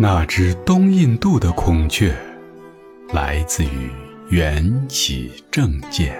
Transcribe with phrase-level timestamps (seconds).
[0.00, 2.16] 那只东印度的孔雀，
[3.12, 3.90] 来自于
[4.30, 6.16] 缘起正见。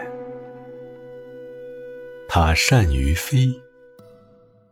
[2.28, 3.46] 它善于飞，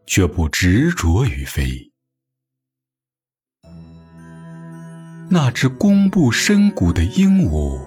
[0.09, 1.93] 却不执着于飞。
[5.31, 7.79] 那只弓步深谷的鹦鹉，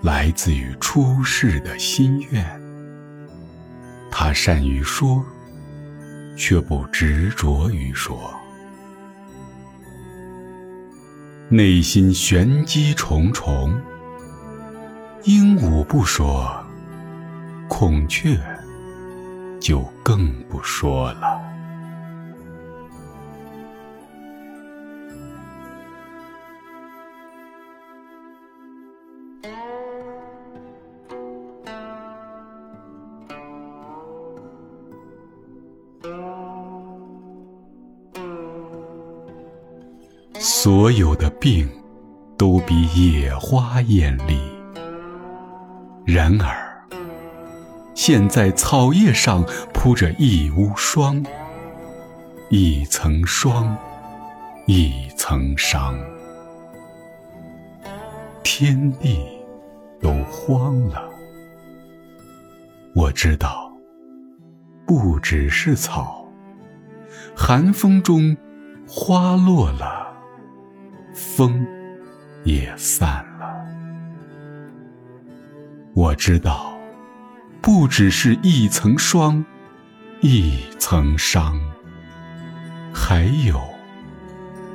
[0.00, 2.44] 来自于出世的心愿。
[4.12, 5.24] 它善于说，
[6.36, 8.37] 却不执着于说。
[11.50, 13.72] 内心玄机重重，
[15.24, 16.46] 鹦鹉不说，
[17.70, 18.38] 孔雀
[19.58, 21.40] 就更不说了。
[40.50, 41.68] 所有的病，
[42.38, 44.40] 都比野花艳丽。
[46.06, 46.88] 然而，
[47.94, 51.22] 现在草叶上铺着一屋霜，
[52.48, 53.76] 一层霜，
[54.66, 55.94] 一层伤，
[58.42, 59.20] 天地
[60.00, 61.10] 都荒了。
[62.94, 63.70] 我知道，
[64.86, 66.26] 不只是草，
[67.36, 68.34] 寒风中
[68.88, 70.07] 花落了。
[71.18, 71.66] 风
[72.44, 73.66] 也散了。
[75.92, 76.78] 我知道，
[77.60, 79.44] 不只是一层霜，
[80.20, 81.58] 一层伤，
[82.94, 83.60] 还有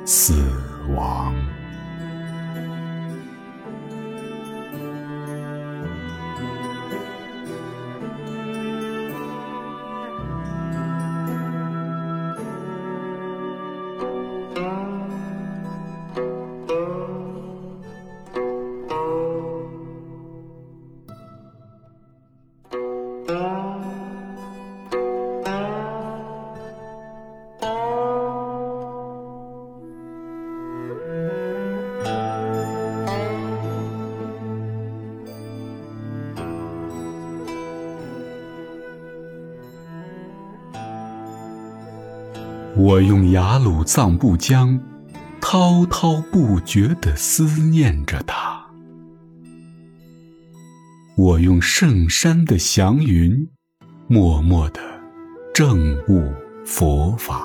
[0.04, 0.52] 死
[0.94, 1.34] 亡。
[42.76, 44.80] 我用雅鲁藏布江，
[45.40, 48.66] 滔滔不绝地思念着他；
[51.16, 53.48] 我用圣山的祥云，
[54.08, 54.80] 默默地
[55.54, 56.32] 证悟
[56.64, 57.44] 佛法。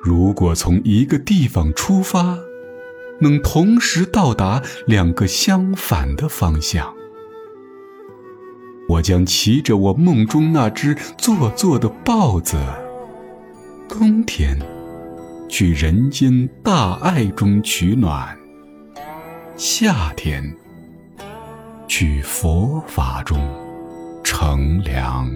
[0.00, 2.38] 如果从一个地方出发，
[3.20, 6.94] 能同时到达两个相反的方向。
[8.94, 12.56] 我将骑着我梦中那只做作的豹子，
[13.88, 14.56] 冬天
[15.48, 18.36] 去人间大爱中取暖，
[19.56, 20.54] 夏天
[21.88, 23.36] 去佛法中
[24.22, 25.28] 乘凉。